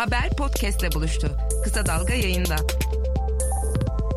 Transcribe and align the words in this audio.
Haber 0.00 0.36
podcastle 0.36 0.92
buluştu. 0.92 1.36
Kısa 1.64 1.86
Dalga 1.86 2.14
yayında. 2.14 2.56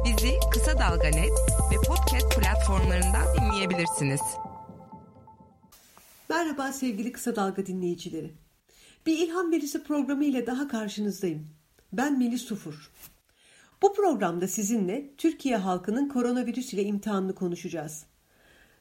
Bizi 0.06 0.32
Kısa 0.52 0.80
Dalga 0.80 1.08
Net 1.08 1.32
ve 1.72 1.76
podcast 1.88 2.40
platformlarından 2.40 3.28
dinleyebilirsiniz. 3.38 4.22
Merhaba 6.30 6.72
sevgili 6.72 7.12
Kısa 7.12 7.36
Dalga 7.36 7.66
dinleyicileri. 7.66 8.34
Bir 9.06 9.18
ilham 9.18 9.52
verisi 9.52 9.84
programı 9.84 10.26
ile 10.26 10.48
daha 10.48 10.68
karşınızdayım. 10.68 11.48
Ben 11.94 12.20
Melis 12.20 12.42
Sufur. 12.42 12.92
Bu 13.82 13.94
programda 13.94 14.48
sizinle 14.48 15.16
Türkiye 15.18 15.58
halkının 15.58 16.10
koronavirüs 16.10 16.74
ile 16.74 16.84
imtihanını 16.84 17.36
konuşacağız. 17.36 18.06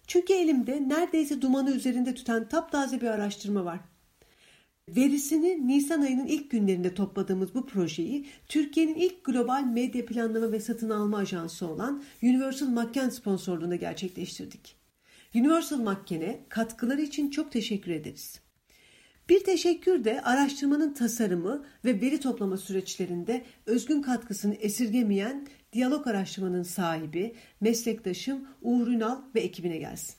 Çünkü 0.07 0.33
elimde 0.33 0.89
neredeyse 0.89 1.43
dumanı 1.43 1.71
üzerinde 1.71 2.15
tutan 2.15 2.49
taptaze 2.49 3.01
bir 3.01 3.07
araştırma 3.07 3.65
var. 3.65 3.81
Verisini 4.89 5.69
Nisan 5.69 6.03
ayının 6.03 6.27
ilk 6.27 6.51
günlerinde 6.51 6.95
topladığımız 6.95 7.55
bu 7.55 7.67
projeyi 7.67 8.27
Türkiye'nin 8.49 8.95
ilk 8.95 9.25
global 9.25 9.65
medya 9.65 10.07
planlama 10.07 10.53
ve 10.53 10.61
satın 10.61 10.91
alma 10.91 11.19
ajansı 11.19 11.69
olan 11.69 12.03
Universal 12.23 12.67
McCann 12.67 13.09
sponsorluğunda 13.09 13.77
gerçekleştirdik. 13.77 14.77
Universal 15.35 15.79
McCann'e 15.79 16.41
katkıları 16.49 17.03
için 17.03 17.31
çok 17.31 17.53
teşekkür 17.53 17.91
ederiz. 17.91 18.41
Bir 19.29 19.45
teşekkür 19.45 20.05
de 20.05 20.23
araştırmanın 20.23 20.95
tasarımı 20.95 21.65
ve 21.85 22.01
veri 22.01 22.21
toplama 22.21 22.57
süreçlerinde 22.57 23.45
özgün 23.67 24.03
katkısını 24.03 24.55
esirgemeyen 24.55 25.47
diyalog 25.73 26.07
araştırmanın 26.07 26.63
sahibi, 26.63 27.35
meslektaşım 27.61 28.49
Uğur 28.63 28.87
Ünal 28.87 29.21
ve 29.35 29.41
ekibine 29.41 29.79
gelsin. 29.79 30.15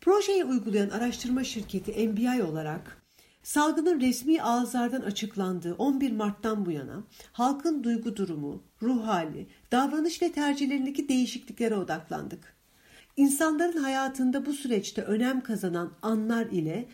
Projeyi 0.00 0.44
uygulayan 0.44 0.88
araştırma 0.90 1.44
şirketi 1.44 2.08
MBI 2.08 2.42
olarak 2.42 3.01
salgının 3.42 4.00
resmi 4.00 4.42
ağızlardan 4.42 5.00
açıklandığı 5.00 5.74
11 5.74 6.12
Mart'tan 6.12 6.66
bu 6.66 6.70
yana 6.70 7.04
halkın 7.32 7.84
duygu 7.84 8.16
durumu, 8.16 8.62
ruh 8.82 9.06
hali, 9.06 9.46
davranış 9.72 10.22
ve 10.22 10.32
tercihlerindeki 10.32 11.08
değişikliklere 11.08 11.76
odaklandık. 11.76 12.56
İnsanların 13.16 13.82
hayatında 13.82 14.46
bu 14.46 14.52
süreçte 14.52 15.02
önem 15.02 15.40
kazanan 15.40 15.92
anlar 16.02 16.46
ile 16.46 16.88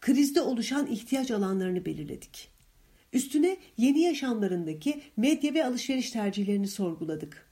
krizde 0.00 0.40
oluşan 0.40 0.86
ihtiyaç 0.86 1.30
alanlarını 1.30 1.84
belirledik. 1.84 2.48
Üstüne 3.12 3.56
yeni 3.76 4.00
yaşamlarındaki 4.00 5.02
medya 5.16 5.54
ve 5.54 5.64
alışveriş 5.64 6.10
tercihlerini 6.10 6.68
sorguladık. 6.68 7.46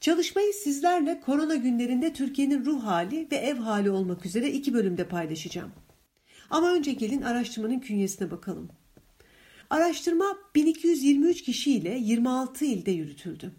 Çalışmayı 0.00 0.52
sizlerle 0.52 1.20
korona 1.20 1.54
günlerinde 1.54 2.12
Türkiye'nin 2.12 2.64
ruh 2.64 2.84
hali 2.84 3.28
ve 3.32 3.36
ev 3.36 3.56
hali 3.56 3.90
olmak 3.90 4.26
üzere 4.26 4.50
iki 4.50 4.74
bölümde 4.74 5.08
paylaşacağım. 5.08 5.72
Ama 6.50 6.72
önce 6.72 6.92
gelin 6.92 7.22
araştırmanın 7.22 7.78
künyesine 7.78 8.30
bakalım. 8.30 8.68
Araştırma 9.70 10.38
1223 10.54 11.42
kişiyle 11.42 11.98
26 11.98 12.64
ilde 12.64 12.90
yürütüldü. 12.90 13.52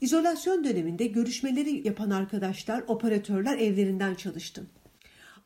İzolasyon 0.00 0.64
döneminde 0.64 1.06
görüşmeleri 1.06 1.86
yapan 1.86 2.10
arkadaşlar, 2.10 2.84
operatörler 2.86 3.58
evlerinden 3.58 4.14
çalıştı. 4.14 4.66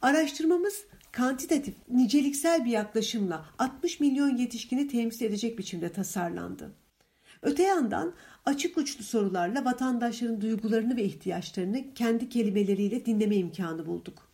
Araştırmamız 0.03 0.85
kantitatif, 1.13 1.75
niceliksel 1.89 2.65
bir 2.65 2.71
yaklaşımla 2.71 3.47
60 3.59 4.01
milyon 4.01 4.37
yetişkini 4.37 4.89
temsil 4.89 5.27
edecek 5.27 5.59
biçimde 5.59 5.93
tasarlandı. 5.93 6.73
Öte 7.43 7.63
yandan 7.63 8.15
açık 8.45 8.79
uçlu 8.79 9.05
sorularla 9.05 9.65
vatandaşların 9.65 10.41
duygularını 10.41 10.97
ve 10.97 11.05
ihtiyaçlarını 11.05 11.95
kendi 11.95 12.29
kelimeleriyle 12.29 13.07
dinleme 13.07 13.37
imkanı 13.37 13.87
bulduk. 13.87 14.30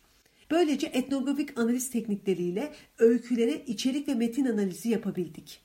Böylece 0.50 0.86
etnografik 0.86 1.58
analiz 1.58 1.91
teknikleriyle 1.91 2.72
öykülere 2.98 3.64
içerik 3.66 4.08
ve 4.08 4.14
metin 4.14 4.44
analizi 4.44 4.89
yapabildik. 4.89 5.61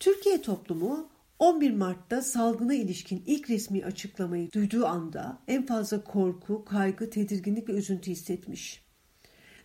Türkiye 0.00 0.42
toplumu 0.42 1.10
11 1.38 1.70
Mart'ta 1.70 2.22
salgına 2.22 2.74
ilişkin 2.74 3.22
ilk 3.26 3.50
resmi 3.50 3.84
açıklamayı 3.84 4.52
duyduğu 4.52 4.86
anda 4.86 5.38
en 5.48 5.66
fazla 5.66 6.04
korku, 6.04 6.64
kaygı, 6.64 7.10
tedirginlik 7.10 7.68
ve 7.68 7.72
üzüntü 7.72 8.10
hissetmiş. 8.10 8.84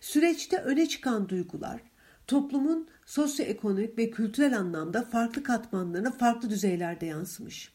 Süreçte 0.00 0.56
öne 0.56 0.88
çıkan 0.88 1.28
duygular 1.28 1.80
toplumun 2.26 2.88
sosyoekonomik 3.06 3.98
ve 3.98 4.10
kültürel 4.10 4.58
anlamda 4.58 5.02
farklı 5.02 5.42
katmanlarına 5.42 6.10
farklı 6.10 6.50
düzeylerde 6.50 7.06
yansımış. 7.06 7.72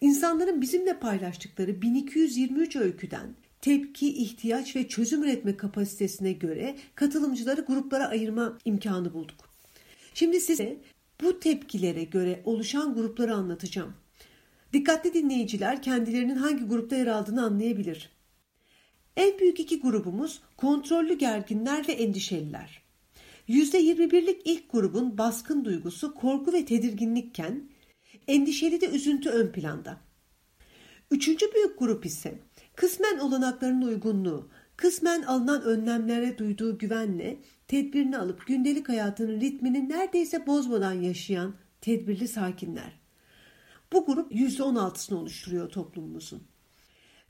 İnsanların 0.00 0.60
bizimle 0.60 0.98
paylaştıkları 0.98 1.82
1223 1.82 2.76
öyküden 2.76 3.34
tepki, 3.64 4.14
ihtiyaç 4.14 4.76
ve 4.76 4.88
çözüm 4.88 5.22
üretme 5.22 5.56
kapasitesine 5.56 6.32
göre 6.32 6.76
katılımcıları 6.94 7.60
gruplara 7.60 8.08
ayırma 8.08 8.58
imkanı 8.64 9.14
bulduk. 9.14 9.48
Şimdi 10.14 10.40
size 10.40 10.76
bu 11.20 11.40
tepkilere 11.40 12.04
göre 12.04 12.42
oluşan 12.44 12.94
grupları 12.94 13.34
anlatacağım. 13.34 13.94
Dikkatli 14.72 15.14
dinleyiciler 15.14 15.82
kendilerinin 15.82 16.36
hangi 16.36 16.64
grupta 16.64 16.96
yer 16.96 17.06
aldığını 17.06 17.44
anlayabilir. 17.44 18.10
En 19.16 19.38
büyük 19.38 19.60
iki 19.60 19.80
grubumuz 19.80 20.40
kontrollü 20.56 21.18
gerginler 21.18 21.88
ve 21.88 21.92
endişeliler. 21.92 22.82
%21'lik 23.48 24.42
ilk 24.44 24.72
grubun 24.72 25.18
baskın 25.18 25.64
duygusu 25.64 26.14
korku 26.14 26.52
ve 26.52 26.64
tedirginlikken 26.64 27.68
endişeli 28.28 28.80
de 28.80 28.86
üzüntü 28.88 29.28
ön 29.28 29.52
planda. 29.52 30.00
Üçüncü 31.10 31.54
büyük 31.54 31.78
grup 31.78 32.06
ise 32.06 32.38
kısmen 32.76 33.18
olanakların 33.18 33.82
uygunluğu, 33.82 34.48
kısmen 34.76 35.22
alınan 35.22 35.62
önlemlere 35.62 36.38
duyduğu 36.38 36.78
güvenle 36.78 37.38
tedbirini 37.68 38.18
alıp 38.18 38.46
gündelik 38.46 38.88
hayatının 38.88 39.40
ritmini 39.40 39.88
neredeyse 39.88 40.46
bozmadan 40.46 40.92
yaşayan 40.92 41.54
tedbirli 41.80 42.28
sakinler. 42.28 42.92
Bu 43.92 44.06
grup 44.06 44.32
%16'sını 44.32 45.14
oluşturuyor 45.14 45.68
toplumumuzun. 45.68 46.42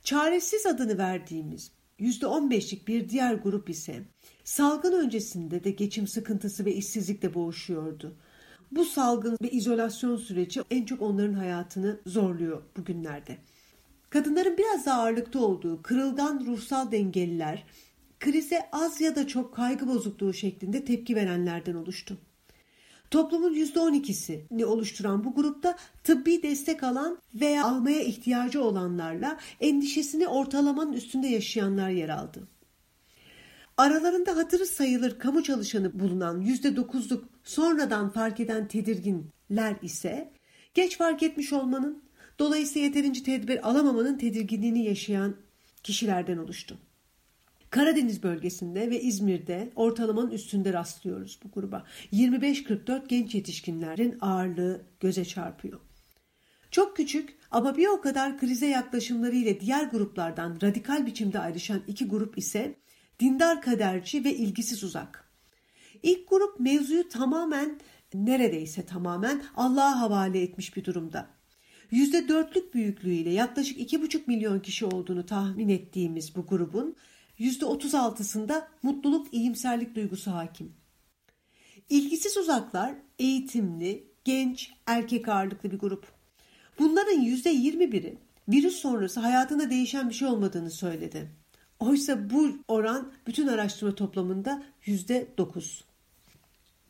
Çaresiz 0.05 0.67
adını 0.67 0.99
verdiğimiz 0.99 1.73
%15'lik 2.01 2.89
bir 2.89 3.09
diğer 3.09 3.35
grup 3.35 3.71
ise 3.71 4.03
salgın 4.45 4.93
öncesinde 4.93 5.65
de 5.65 5.71
geçim 5.71 6.07
sıkıntısı 6.07 6.65
ve 6.65 6.75
işsizlikle 6.75 7.35
boğuşuyordu. 7.35 8.17
Bu 8.71 8.85
salgın 8.85 9.39
ve 9.43 9.51
izolasyon 9.51 10.17
süreci 10.17 10.63
en 10.71 10.85
çok 10.85 11.03
onların 11.03 11.35
hayatını 11.35 12.01
zorluyor 12.07 12.63
bugünlerde. 12.77 13.39
Kadınların 14.15 14.59
biraz 14.59 14.87
daha 14.87 15.03
ağırlıkta 15.03 15.39
olduğu 15.39 15.83
kırılgan 15.83 16.45
ruhsal 16.47 16.91
dengeliler, 16.93 17.65
krize 18.21 18.69
az 18.73 19.01
ya 19.01 19.17
da 19.17 19.27
çok 19.27 19.55
kaygı 19.55 19.89
bozukluğu 19.89 20.33
şeklinde 20.33 20.85
tepki 20.85 21.17
verenlerden 21.17 21.75
oluştu. 21.75 22.19
Toplumun 23.11 23.55
%12'sini 23.55 24.65
oluşturan 24.65 25.25
bu 25.25 25.35
grupta 25.35 25.77
tıbbi 26.05 26.43
destek 26.43 26.83
alan 26.83 27.19
veya 27.35 27.65
almaya 27.65 28.01
ihtiyacı 28.01 28.65
olanlarla 28.65 29.39
endişesini 29.61 30.29
ortalamanın 30.29 30.93
üstünde 30.93 31.27
yaşayanlar 31.27 31.91
yer 31.91 32.09
aldı. 32.09 32.49
Aralarında 33.77 34.37
hatırı 34.37 34.67
sayılır 34.67 35.19
kamu 35.19 35.43
çalışanı 35.43 36.01
bulunan 36.01 36.43
%9'luk 36.43 37.23
sonradan 37.45 38.11
fark 38.11 38.41
eden 38.41 38.69
tedirginler 38.69 39.77
ise 39.83 40.33
geç 40.75 40.99
fark 40.99 41.23
etmiş 41.23 41.53
olmanın 41.53 42.05
dolayısıyla 42.39 42.87
yeterince 42.87 43.23
tedbir 43.23 43.69
alamamanın 43.69 44.19
tedirginliğini 44.19 44.85
yaşayan 44.85 45.37
kişilerden 45.83 46.39
oluştu. 46.39 46.79
Karadeniz 47.71 48.23
bölgesinde 48.23 48.91
ve 48.91 49.01
İzmir'de 49.01 49.73
ortalamanın 49.77 50.31
üstünde 50.31 50.73
rastlıyoruz 50.73 51.39
bu 51.45 51.51
gruba. 51.51 51.85
25-44 52.13 53.09
genç 53.09 53.35
yetişkinlerin 53.35 54.19
ağırlığı 54.21 54.83
göze 55.01 55.25
çarpıyor. 55.25 55.81
Çok 56.71 56.97
küçük 56.97 57.39
ama 57.51 57.77
bir 57.77 57.87
o 57.87 58.01
kadar 58.01 58.39
krize 58.39 58.67
yaklaşımları 58.67 59.37
ile 59.37 59.61
diğer 59.61 59.85
gruplardan 59.85 60.59
radikal 60.63 61.07
biçimde 61.07 61.39
ayrışan 61.39 61.83
iki 61.87 62.09
grup 62.09 62.39
ise 62.39 62.75
dindar 63.21 63.63
kaderci 63.63 64.25
ve 64.25 64.35
ilgisiz 64.35 64.85
uzak. 64.85 65.29
İlk 66.03 66.29
grup 66.29 66.61
mevzuyu 66.61 67.09
tamamen 67.09 67.81
neredeyse 68.15 68.87
tamamen 68.87 69.43
Allah'a 69.57 70.01
havale 70.01 70.43
etmiş 70.43 70.77
bir 70.77 70.85
durumda. 70.85 71.34
%4'lük 71.95 72.75
büyüklüğüyle 72.75 73.31
yaklaşık 73.31 73.93
2,5 73.93 74.21
milyon 74.27 74.61
kişi 74.61 74.87
olduğunu 74.87 75.27
tahmin 75.27 75.69
ettiğimiz 75.69 76.37
bu 76.37 76.47
grubun 76.47 76.97
%36'sında 77.39 78.67
mutluluk, 78.83 79.35
iyimserlik 79.35 79.95
duygusu 79.95 80.31
hakim. 80.31 80.73
İlgisiz 81.89 82.37
uzaklar 82.37 82.95
eğitimli, 83.19 84.07
genç, 84.25 84.73
erkek 84.87 85.29
ağırlıklı 85.29 85.71
bir 85.71 85.79
grup. 85.79 86.07
Bunların 86.79 87.25
%21'i 87.25 88.19
virüs 88.49 88.77
sonrası 88.77 89.21
hayatında 89.21 89.71
değişen 89.71 90.09
bir 90.09 90.15
şey 90.15 90.29
olmadığını 90.29 90.71
söyledi. 90.71 91.31
Oysa 91.81 92.31
bu 92.31 92.49
oran 92.69 93.13
bütün 93.27 93.47
araştırma 93.47 93.95
toplamında 93.95 94.63
%9. 94.87 95.83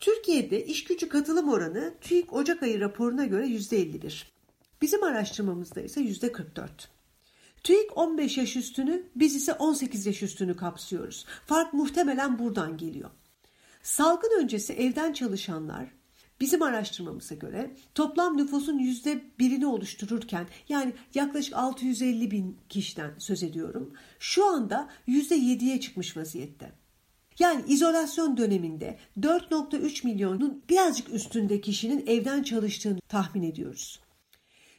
Türkiye'de 0.01 0.67
iş 0.67 0.85
gücü 0.85 1.09
katılım 1.09 1.49
oranı 1.49 1.95
TÜİK 2.01 2.33
Ocak 2.33 2.63
ayı 2.63 2.81
raporuna 2.81 3.25
göre 3.25 3.47
%51. 3.47 4.34
Bizim 4.83 5.03
araştırmamızda 5.03 5.81
ise 5.81 6.01
%44. 6.01 6.69
TÜİK 7.63 7.97
15 7.97 8.39
yaş 8.39 8.57
üstünü, 8.57 9.09
biz 9.17 9.37
ise 9.37 9.53
18 9.53 10.07
yaş 10.07 10.23
üstünü 10.23 10.57
kapsıyoruz. 10.57 11.27
Fark 11.47 11.75
muhtemelen 11.75 12.39
buradan 12.39 12.77
geliyor. 12.77 13.11
Salgın 13.83 14.43
öncesi 14.43 14.73
evden 14.73 15.13
çalışanlar 15.13 15.89
Bizim 16.41 16.63
araştırmamıza 16.63 17.35
göre 17.35 17.77
toplam 17.95 18.37
nüfusun 18.37 18.79
yüzde 18.79 19.25
birini 19.39 19.67
oluştururken 19.67 20.47
yani 20.69 20.93
yaklaşık 21.15 21.57
650 21.57 22.31
bin 22.31 22.59
kişiden 22.69 23.15
söz 23.19 23.43
ediyorum. 23.43 23.93
Şu 24.19 24.47
anda 24.47 24.89
yüzde 25.07 25.35
yediye 25.35 25.81
çıkmış 25.81 26.17
vaziyette. 26.17 26.73
Yani 27.39 27.65
izolasyon 27.69 28.37
döneminde 28.37 28.99
4.3 29.21 30.07
milyonun 30.07 30.63
birazcık 30.69 31.09
üstünde 31.09 31.61
kişinin 31.61 32.07
evden 32.07 32.43
çalıştığını 32.43 32.99
tahmin 33.09 33.43
ediyoruz. 33.43 34.01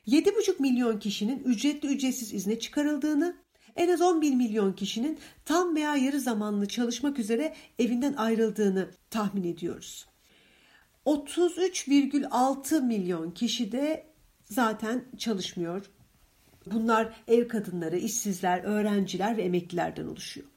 7,5 0.07 0.61
milyon 0.61 0.99
kişinin 0.99 1.39
ücretli 1.39 1.87
ücretsiz 1.87 2.33
izne 2.33 2.59
çıkarıldığını, 2.59 3.35
en 3.75 3.89
az 3.89 4.01
11 4.01 4.35
milyon 4.35 4.73
kişinin 4.73 5.19
tam 5.45 5.75
veya 5.75 5.95
yarı 5.95 6.19
zamanlı 6.19 6.67
çalışmak 6.67 7.19
üzere 7.19 7.55
evinden 7.79 8.13
ayrıldığını 8.13 8.89
tahmin 9.09 9.43
ediyoruz. 9.43 10.05
33,6 11.05 12.85
milyon 12.85 13.31
kişi 13.31 13.71
de 13.71 14.07
zaten 14.43 15.05
çalışmıyor. 15.17 15.85
Bunlar 16.65 17.13
ev 17.27 17.47
kadınları, 17.47 17.97
işsizler, 17.97 18.63
öğrenciler 18.63 19.37
ve 19.37 19.41
emeklilerden 19.41 20.05
oluşuyor. 20.05 20.47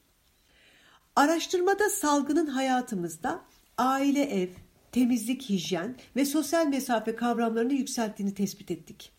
Araştırmada 1.16 1.90
salgının 1.90 2.46
hayatımızda 2.46 3.44
aile 3.78 4.22
ev, 4.22 4.48
temizlik, 4.92 5.50
hijyen 5.50 5.96
ve 6.16 6.24
sosyal 6.24 6.66
mesafe 6.66 7.16
kavramlarını 7.16 7.74
yükselttiğini 7.74 8.34
tespit 8.34 8.70
ettik. 8.70 9.18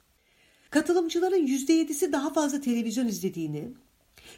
Katılımcıların 0.69 1.48
%7'si 1.48 2.12
daha 2.12 2.33
fazla 2.33 2.62
televizyon 2.62 3.07
izlediğini, 3.07 3.74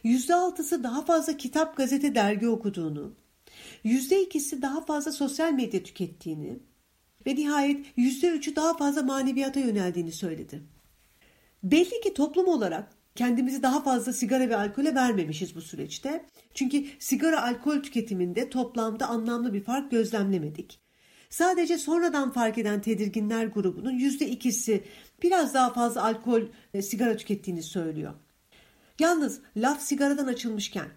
%6'sı 0.05 0.83
daha 0.83 1.05
fazla 1.05 1.37
kitap, 1.37 1.77
gazete, 1.77 2.15
dergi 2.15 2.47
okuduğunu, 2.47 3.13
%2'si 3.85 4.61
daha 4.61 4.85
fazla 4.85 5.11
sosyal 5.11 5.53
medya 5.53 5.83
tükettiğini 5.83 6.59
ve 7.27 7.35
nihayet 7.35 7.85
%3'ü 7.97 8.55
daha 8.55 8.77
fazla 8.77 9.03
maneviyata 9.03 9.59
yöneldiğini 9.59 10.11
söyledi. 10.11 10.61
Belli 11.63 12.01
ki 12.01 12.13
toplum 12.13 12.47
olarak 12.47 12.91
kendimizi 13.15 13.63
daha 13.63 13.83
fazla 13.83 14.13
sigara 14.13 14.49
ve 14.49 14.55
alkole 14.55 14.95
vermemişiz 14.95 15.55
bu 15.55 15.61
süreçte. 15.61 16.25
Çünkü 16.53 16.85
sigara 16.99 17.43
alkol 17.43 17.79
tüketiminde 17.79 18.49
toplamda 18.49 19.07
anlamlı 19.07 19.53
bir 19.53 19.63
fark 19.63 19.91
gözlemlemedik. 19.91 20.79
Sadece 21.31 21.77
sonradan 21.77 22.31
fark 22.31 22.57
eden 22.57 22.81
tedirginler 22.81 23.45
grubunun 23.45 23.91
yüzde 23.91 24.29
ikisi 24.29 24.83
biraz 25.23 25.53
daha 25.53 25.73
fazla 25.73 26.03
alkol 26.03 26.41
e, 26.73 26.81
sigara 26.81 27.17
tükettiğini 27.17 27.63
söylüyor. 27.63 28.13
Yalnız 28.99 29.39
laf 29.57 29.81
sigaradan 29.81 30.27
açılmışken 30.27 30.87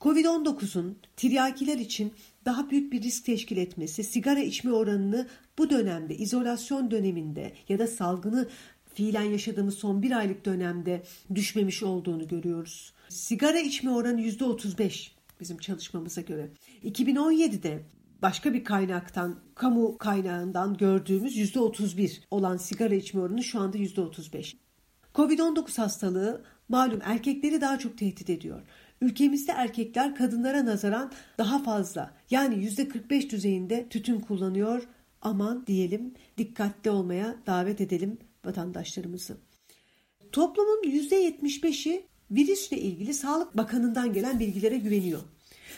Covid-19'un 0.00 0.98
tiryakiler 1.16 1.78
için 1.78 2.12
daha 2.44 2.70
büyük 2.70 2.92
bir 2.92 3.02
risk 3.02 3.24
teşkil 3.24 3.56
etmesi 3.56 4.04
sigara 4.04 4.40
içme 4.40 4.72
oranını 4.72 5.26
bu 5.58 5.70
dönemde 5.70 6.16
izolasyon 6.16 6.90
döneminde 6.90 7.52
ya 7.68 7.78
da 7.78 7.86
salgını 7.86 8.48
fiilen 8.94 9.22
yaşadığımız 9.22 9.74
son 9.74 10.02
bir 10.02 10.10
aylık 10.10 10.44
dönemde 10.44 11.02
düşmemiş 11.34 11.82
olduğunu 11.82 12.28
görüyoruz. 12.28 12.92
Sigara 13.08 13.58
içme 13.58 13.90
oranı 13.90 14.20
%35 14.20 15.10
bizim 15.40 15.58
çalışmamıza 15.58 16.20
göre. 16.20 16.48
2017'de 16.84 17.82
başka 18.22 18.54
bir 18.54 18.64
kaynaktan, 18.64 19.40
kamu 19.54 19.98
kaynağından 19.98 20.76
gördüğümüz 20.76 21.36
%31 21.56 22.20
olan 22.30 22.56
sigara 22.56 22.94
içme 22.94 23.20
oranı 23.20 23.44
şu 23.44 23.60
anda 23.60 23.78
%35. 23.78 24.56
Covid-19 25.14 25.76
hastalığı 25.76 26.44
malum 26.68 27.00
erkekleri 27.04 27.60
daha 27.60 27.78
çok 27.78 27.98
tehdit 27.98 28.30
ediyor. 28.30 28.62
Ülkemizde 29.00 29.52
erkekler 29.52 30.14
kadınlara 30.14 30.66
nazaran 30.66 31.12
daha 31.38 31.62
fazla 31.62 32.14
yani 32.30 32.54
%45 32.54 33.30
düzeyinde 33.30 33.88
tütün 33.88 34.20
kullanıyor. 34.20 34.88
Aman 35.22 35.66
diyelim 35.66 36.14
dikkatli 36.38 36.90
olmaya 36.90 37.36
davet 37.46 37.80
edelim 37.80 38.18
vatandaşlarımızı. 38.44 39.36
Toplumun 40.32 40.82
%75'i 40.82 42.06
virüsle 42.30 42.78
ilgili 42.78 43.14
Sağlık 43.14 43.56
Bakanı'ndan 43.56 44.12
gelen 44.12 44.40
bilgilere 44.40 44.78
güveniyor. 44.78 45.20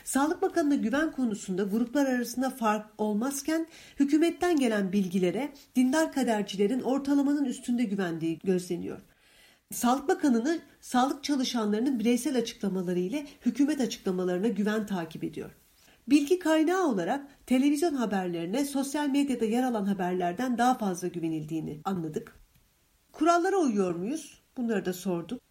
Sağlık 0.04 0.42
Bakanı'na 0.42 0.74
güven 0.74 1.12
konusunda 1.12 1.62
gruplar 1.62 2.06
arasında 2.06 2.50
fark 2.50 2.86
olmazken 2.98 3.66
hükümetten 4.00 4.56
gelen 4.56 4.92
bilgilere 4.92 5.52
dindar 5.76 6.12
kadercilerin 6.12 6.80
ortalamanın 6.80 7.44
üstünde 7.44 7.84
güvendiği 7.84 8.38
gözleniyor. 8.44 9.00
Sağlık 9.72 10.08
Bakanı'nı 10.08 10.60
sağlık 10.80 11.24
çalışanlarının 11.24 11.98
bireysel 11.98 12.36
açıklamaları 12.36 12.98
ile 12.98 13.26
hükümet 13.46 13.80
açıklamalarına 13.80 14.48
güven 14.48 14.86
takip 14.86 15.24
ediyor. 15.24 15.50
Bilgi 16.08 16.38
kaynağı 16.38 16.88
olarak 16.88 17.46
televizyon 17.46 17.94
haberlerine 17.94 18.64
sosyal 18.64 19.08
medyada 19.08 19.44
yer 19.44 19.62
alan 19.62 19.86
haberlerden 19.86 20.58
daha 20.58 20.78
fazla 20.78 21.08
güvenildiğini 21.08 21.80
anladık. 21.84 22.40
Kurallara 23.12 23.56
uyuyor 23.56 23.94
muyuz? 23.94 24.42
Bunları 24.56 24.84
da 24.84 24.92
sorduk. 24.92 25.49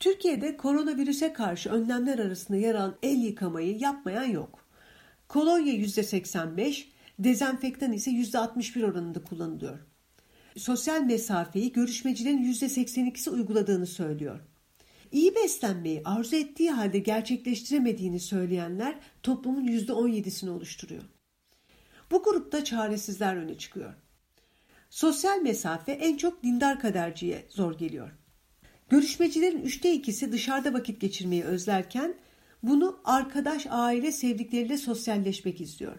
Türkiye'de 0.00 0.56
koronavirüse 0.56 1.32
karşı 1.32 1.70
önlemler 1.70 2.18
arasında 2.18 2.58
yer 2.58 2.74
alan 2.74 2.96
el 3.02 3.18
yıkamayı 3.18 3.78
yapmayan 3.78 4.24
yok. 4.24 4.64
Kolonya 5.28 5.74
%85, 5.74 6.84
dezenfektan 7.18 7.92
ise 7.92 8.10
%61 8.10 8.84
oranında 8.84 9.24
kullanılıyor. 9.24 9.78
Sosyal 10.56 11.02
mesafeyi 11.02 11.72
görüşmecilerin 11.72 12.52
%82'si 12.52 13.30
uyguladığını 13.30 13.86
söylüyor. 13.86 14.40
İyi 15.12 15.34
beslenmeyi 15.34 16.02
arzu 16.04 16.36
ettiği 16.36 16.70
halde 16.70 16.98
gerçekleştiremediğini 16.98 18.20
söyleyenler 18.20 18.98
toplumun 19.22 19.66
%17'sini 19.66 20.50
oluşturuyor. 20.50 21.02
Bu 22.10 22.22
grupta 22.22 22.64
çaresizler 22.64 23.36
öne 23.36 23.58
çıkıyor. 23.58 23.94
Sosyal 24.90 25.38
mesafe 25.38 25.92
en 25.92 26.16
çok 26.16 26.42
dindar 26.42 26.80
kaderciye 26.80 27.46
zor 27.48 27.78
geliyor. 27.78 28.19
Görüşmecilerin 28.90 29.62
üçte 29.62 29.92
ikisi 29.92 30.32
dışarıda 30.32 30.72
vakit 30.72 31.00
geçirmeyi 31.00 31.44
özlerken 31.44 32.14
bunu 32.62 33.00
arkadaş, 33.04 33.66
aile, 33.70 34.12
sevdikleriyle 34.12 34.78
sosyalleşmek 34.78 35.60
istiyor. 35.60 35.96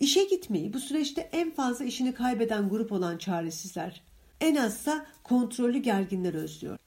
İşe 0.00 0.24
gitmeyi 0.24 0.72
bu 0.72 0.80
süreçte 0.80 1.20
en 1.32 1.50
fazla 1.50 1.84
işini 1.84 2.14
kaybeden 2.14 2.68
grup 2.68 2.92
olan 2.92 3.18
çaresizler. 3.18 4.02
En 4.40 4.54
azsa 4.54 5.06
kontrollü 5.22 5.78
gerginler 5.78 6.34
özlüyor. 6.34 6.78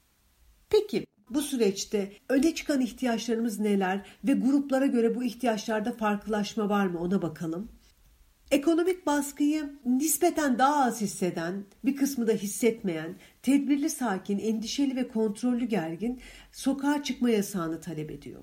Peki 0.69 1.05
bu 1.29 1.41
süreçte 1.41 2.13
öne 2.29 2.55
çıkan 2.55 2.81
ihtiyaçlarımız 2.81 3.59
neler 3.59 4.05
ve 4.23 4.33
gruplara 4.33 4.85
göre 4.85 5.15
bu 5.15 5.23
ihtiyaçlarda 5.23 5.91
farklılaşma 5.91 6.69
var 6.69 6.87
mı 6.87 6.99
ona 6.99 7.21
bakalım. 7.21 7.71
Ekonomik 8.51 9.05
baskıyı 9.05 9.69
nispeten 9.85 10.59
daha 10.59 10.83
az 10.83 11.01
hisseden, 11.01 11.65
bir 11.85 11.95
kısmı 11.95 12.27
da 12.27 12.31
hissetmeyen, 12.31 13.15
tedbirli 13.41 13.89
sakin, 13.89 14.39
endişeli 14.39 14.95
ve 14.95 15.07
kontrollü 15.07 15.65
gergin 15.65 16.19
sokağa 16.51 17.03
çıkma 17.03 17.29
yasağını 17.29 17.81
talep 17.81 18.11
ediyor. 18.11 18.41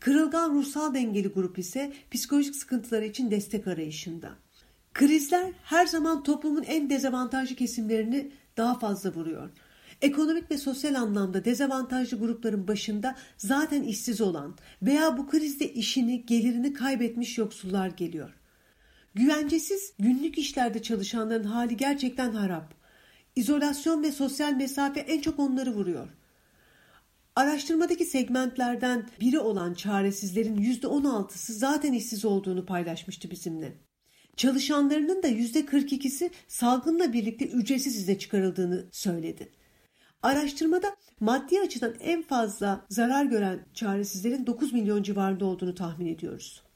Kırılgan 0.00 0.54
ruhsal 0.54 0.94
dengeli 0.94 1.28
grup 1.28 1.58
ise 1.58 1.92
psikolojik 2.10 2.56
sıkıntıları 2.56 3.04
için 3.04 3.30
destek 3.30 3.66
arayışında. 3.66 4.30
Krizler 4.94 5.52
her 5.62 5.86
zaman 5.86 6.22
toplumun 6.22 6.62
en 6.62 6.90
dezavantajlı 6.90 7.56
kesimlerini 7.56 8.30
daha 8.56 8.78
fazla 8.78 9.14
vuruyor. 9.14 9.50
Ekonomik 10.02 10.50
ve 10.50 10.58
sosyal 10.58 10.94
anlamda 10.94 11.44
dezavantajlı 11.44 12.18
grupların 12.18 12.68
başında 12.68 13.16
zaten 13.36 13.82
işsiz 13.82 14.20
olan 14.20 14.56
veya 14.82 15.18
bu 15.18 15.28
krizde 15.28 15.72
işini, 15.72 16.26
gelirini 16.26 16.72
kaybetmiş 16.72 17.38
yoksullar 17.38 17.88
geliyor. 17.88 18.37
Güvencesiz 19.14 19.92
günlük 19.98 20.38
işlerde 20.38 20.82
çalışanların 20.82 21.44
hali 21.44 21.76
gerçekten 21.76 22.32
harap. 22.32 22.74
İzolasyon 23.36 24.02
ve 24.02 24.12
sosyal 24.12 24.52
mesafe 24.52 25.00
en 25.00 25.20
çok 25.20 25.38
onları 25.38 25.70
vuruyor. 25.74 26.08
Araştırmadaki 27.36 28.04
segmentlerden 28.04 29.06
biri 29.20 29.38
olan 29.38 29.74
çaresizlerin 29.74 30.56
%16'sı 30.56 31.52
zaten 31.52 31.92
işsiz 31.92 32.24
olduğunu 32.24 32.66
paylaşmıştı 32.66 33.30
bizimle. 33.30 33.72
Çalışanlarının 34.36 35.22
da 35.22 35.28
%42'si 35.28 36.30
salgınla 36.48 37.12
birlikte 37.12 37.46
ücretsiz 37.46 37.96
izne 37.96 38.18
çıkarıldığını 38.18 38.86
söyledi. 38.92 39.52
Araştırmada 40.22 40.96
maddi 41.20 41.60
açıdan 41.60 41.94
en 42.00 42.22
fazla 42.22 42.86
zarar 42.88 43.24
gören 43.24 43.66
çaresizlerin 43.74 44.46
9 44.46 44.72
milyon 44.72 45.02
civarında 45.02 45.44
olduğunu 45.44 45.74
tahmin 45.74 46.06
ediyoruz. 46.06 46.67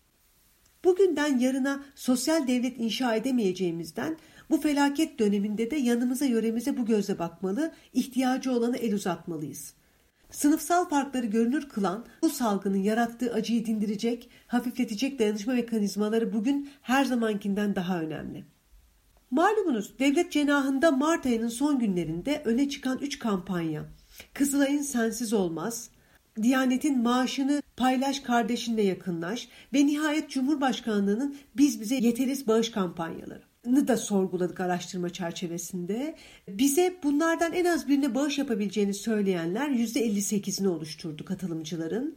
Bugünden 0.84 1.38
yarına 1.38 1.82
sosyal 1.94 2.46
devlet 2.46 2.80
inşa 2.80 3.14
edemeyeceğimizden 3.14 4.16
bu 4.50 4.60
felaket 4.60 5.18
döneminde 5.18 5.70
de 5.70 5.76
yanımıza 5.76 6.24
yöremize 6.24 6.76
bu 6.76 6.86
gözle 6.86 7.18
bakmalı, 7.18 7.72
ihtiyacı 7.92 8.52
olanı 8.52 8.76
el 8.76 8.94
uzatmalıyız. 8.94 9.74
Sınıfsal 10.30 10.88
farkları 10.88 11.26
görünür 11.26 11.68
kılan 11.68 12.06
bu 12.22 12.30
salgının 12.30 12.76
yarattığı 12.76 13.32
acıyı 13.32 13.66
dindirecek, 13.66 14.30
hafifletecek 14.46 15.18
dayanışma 15.18 15.52
mekanizmaları 15.52 16.32
bugün 16.32 16.70
her 16.82 17.04
zamankinden 17.04 17.76
daha 17.76 18.00
önemli. 18.00 18.44
Malumunuz 19.30 19.98
devlet 19.98 20.32
cenahında 20.32 20.90
Mart 20.90 21.26
ayının 21.26 21.48
son 21.48 21.78
günlerinde 21.78 22.42
öne 22.44 22.68
çıkan 22.68 22.98
3 22.98 23.18
kampanya 23.18 23.84
Kızılay'ın 24.34 24.82
sensiz 24.82 25.32
olmaz, 25.32 25.90
Diyanet'in 26.42 27.02
maaşını 27.02 27.62
paylaş 27.76 28.20
kardeşinle 28.20 28.82
yakınlaş 28.82 29.48
ve 29.74 29.86
nihayet 29.86 30.30
Cumhurbaşkanlığının 30.30 31.36
biz 31.56 31.80
bize 31.80 31.94
yeteriz 31.94 32.46
bağış 32.46 32.70
kampanyaları. 32.70 33.42
da 33.88 33.96
sorguladık 33.96 34.60
araştırma 34.60 35.10
çerçevesinde. 35.10 36.16
Bize 36.48 36.96
bunlardan 37.02 37.52
en 37.52 37.64
az 37.64 37.88
birine 37.88 38.14
bağış 38.14 38.38
yapabileceğini 38.38 38.94
söyleyenler 38.94 39.68
%58'ini 39.68 40.68
oluşturdu 40.68 41.24
katılımcıların. 41.24 42.16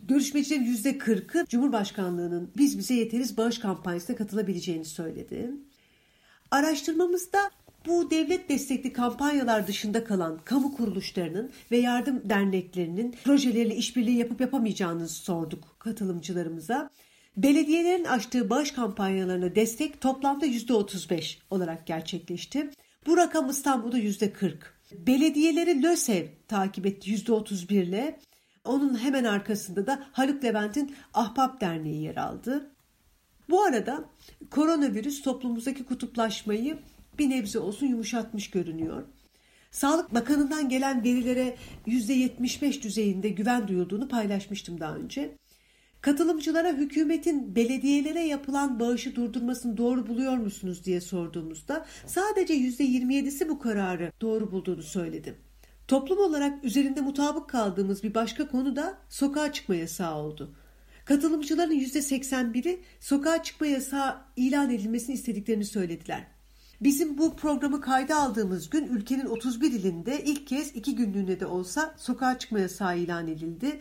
Görüşmecilerin 0.00 0.64
%40'ı 0.64 1.46
Cumhurbaşkanlığı'nın 1.46 2.50
biz 2.56 2.78
bize 2.78 2.94
yeteriz 2.94 3.36
bağış 3.36 3.58
kampanyasına 3.58 4.16
katılabileceğini 4.16 4.84
söyledi. 4.84 5.50
Araştırmamızda 6.50 7.38
bu 7.86 8.10
devlet 8.10 8.48
destekli 8.48 8.92
kampanyalar 8.92 9.66
dışında 9.66 10.04
kalan 10.04 10.40
kamu 10.44 10.76
kuruluşlarının 10.76 11.50
ve 11.70 11.76
yardım 11.76 12.22
derneklerinin 12.24 13.14
projeleriyle 13.24 13.76
işbirliği 13.76 14.18
yapıp 14.18 14.40
yapamayacağını 14.40 15.08
sorduk 15.08 15.76
katılımcılarımıza. 15.78 16.90
Belediyelerin 17.36 18.04
açtığı 18.04 18.50
bağış 18.50 18.70
kampanyalarına 18.70 19.54
destek 19.54 20.00
toplamda 20.00 20.46
%35 20.46 21.38
olarak 21.50 21.86
gerçekleşti. 21.86 22.70
Bu 23.06 23.16
rakam 23.16 23.50
İstanbul'da 23.50 23.98
%40. 23.98 24.52
Belediyeleri 24.92 25.82
LÖSEV 25.82 26.26
takip 26.48 26.86
etti 26.86 27.14
%31 27.14 27.74
ile. 27.74 28.20
Onun 28.64 28.98
hemen 28.98 29.24
arkasında 29.24 29.86
da 29.86 30.06
Haluk 30.12 30.44
Levent'in 30.44 30.94
Ahbap 31.14 31.60
Derneği 31.60 32.02
yer 32.02 32.16
aldı. 32.16 32.70
Bu 33.50 33.62
arada 33.62 34.04
koronavirüs 34.50 35.22
toplumumuzdaki 35.22 35.84
kutuplaşmayı 35.84 36.78
bir 37.18 37.30
nebze 37.30 37.58
olsun 37.58 37.86
yumuşatmış 37.86 38.50
görünüyor. 38.50 39.02
Sağlık 39.70 40.14
Bakanı'ndan 40.14 40.68
gelen 40.68 41.04
verilere 41.04 41.56
%75 41.86 42.82
düzeyinde 42.82 43.28
güven 43.28 43.68
duyulduğunu 43.68 44.08
paylaşmıştım 44.08 44.80
daha 44.80 44.96
önce. 44.96 45.36
Katılımcılara 46.00 46.72
hükümetin 46.72 47.56
belediyelere 47.56 48.20
yapılan 48.20 48.80
bağışı 48.80 49.16
durdurmasını 49.16 49.76
doğru 49.76 50.06
buluyor 50.06 50.36
musunuz 50.36 50.84
diye 50.84 51.00
sorduğumuzda 51.00 51.86
sadece 52.06 52.54
%27'si 52.54 53.48
bu 53.48 53.58
kararı 53.58 54.12
doğru 54.20 54.52
bulduğunu 54.52 54.82
söyledi. 54.82 55.34
Toplum 55.88 56.18
olarak 56.18 56.64
üzerinde 56.64 57.00
mutabık 57.00 57.48
kaldığımız 57.48 58.02
bir 58.02 58.14
başka 58.14 58.48
konu 58.48 58.76
da 58.76 58.98
sokağa 59.08 59.52
çıkma 59.52 59.74
yasağı 59.74 60.16
oldu. 60.16 60.54
Katılımcıların 61.04 61.80
%81'i 61.80 62.80
sokağa 63.00 63.42
çıkma 63.42 63.66
yasağı 63.66 64.16
ilan 64.36 64.70
edilmesini 64.70 65.14
istediklerini 65.14 65.64
söylediler. 65.64 66.35
Bizim 66.80 67.18
bu 67.18 67.36
programı 67.36 67.80
kayda 67.80 68.16
aldığımız 68.16 68.70
gün 68.70 68.86
ülkenin 68.86 69.26
31 69.26 69.72
ilinde 69.72 70.24
ilk 70.24 70.46
kez 70.46 70.76
iki 70.76 70.96
günlüğüne 70.96 71.40
de 71.40 71.46
olsa 71.46 71.94
sokağa 71.98 72.38
çıkma 72.38 72.60
yasağı 72.60 72.98
ilan 72.98 73.28
edildi. 73.28 73.80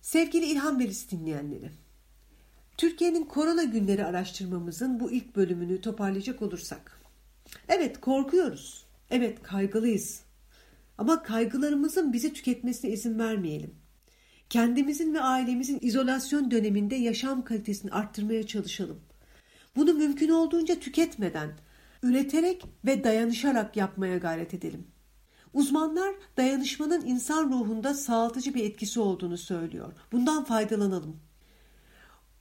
Sevgili 0.00 0.44
İlham 0.44 0.78
Verisi 0.78 1.10
dinleyenleri, 1.10 1.70
Türkiye'nin 2.76 3.24
korona 3.24 3.62
günleri 3.62 4.04
araştırmamızın 4.04 5.00
bu 5.00 5.10
ilk 5.10 5.36
bölümünü 5.36 5.80
toparlayacak 5.80 6.42
olursak. 6.42 7.00
Evet 7.68 8.00
korkuyoruz, 8.00 8.86
evet 9.10 9.42
kaygılıyız 9.42 10.22
ama 10.98 11.22
kaygılarımızın 11.22 12.12
bizi 12.12 12.32
tüketmesine 12.32 12.90
izin 12.90 13.18
vermeyelim. 13.18 13.74
Kendimizin 14.50 15.14
ve 15.14 15.20
ailemizin 15.20 15.78
izolasyon 15.82 16.50
döneminde 16.50 16.94
yaşam 16.94 17.44
kalitesini 17.44 17.90
arttırmaya 17.90 18.46
çalışalım. 18.46 19.00
Bunu 19.76 19.94
mümkün 19.94 20.28
olduğunca 20.28 20.80
tüketmeden, 20.80 21.50
üreterek 22.02 22.64
ve 22.84 23.04
dayanışarak 23.04 23.76
yapmaya 23.76 24.18
gayret 24.18 24.54
edelim. 24.54 24.86
Uzmanlar 25.52 26.14
dayanışmanın 26.36 27.06
insan 27.06 27.50
ruhunda 27.50 27.94
sağaltıcı 27.94 28.54
bir 28.54 28.64
etkisi 28.64 29.00
olduğunu 29.00 29.38
söylüyor. 29.38 29.92
Bundan 30.12 30.44
faydalanalım. 30.44 31.20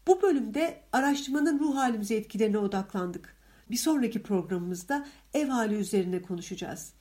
Bu 0.08 0.22
bölümde 0.22 0.82
araştırmanın 0.92 1.60
ruh 1.60 1.76
halimize 1.76 2.16
etkilerine 2.16 2.58
odaklandık. 2.58 3.36
Bir 3.72 3.78
sonraki 3.78 4.24
programımızda 4.24 5.08
ev 5.34 5.48
hali 5.48 5.76
üzerine 5.76 6.22
konuşacağız. 6.22 6.94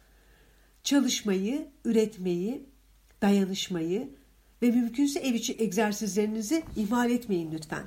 Çalışmayı, 0.83 1.69
üretmeyi, 1.85 2.67
dayanışmayı 3.23 4.11
ve 4.63 4.71
mümkünse 4.71 5.21
ev 5.21 5.35
içi 5.35 5.57
egzersizlerinizi 5.59 6.65
ihmal 6.77 7.11
etmeyin 7.11 7.53
lütfen. 7.53 7.85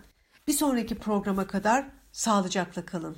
Bir 0.47 0.53
sonraki 0.53 0.95
programa 0.95 1.47
kadar 1.47 1.85
sağlıcakla 2.11 2.85
kalın. 2.85 3.17